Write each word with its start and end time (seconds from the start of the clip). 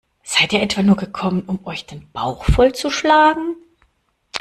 Seid 0.23 0.51
ihr 0.51 0.63
etwa 0.63 0.81
nur 0.81 0.95
gekommen, 0.95 1.43
um 1.45 1.63
euch 1.63 1.85
den 1.85 2.09
Bauch 2.11 2.45
voll 2.45 2.73
zu 2.73 2.89
schlagen? 2.89 3.55